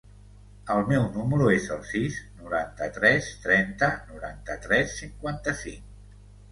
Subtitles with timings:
[0.75, 5.91] El meu número es el sis, noranta-tres, trenta, noranta-tres, cinquanta-cinc.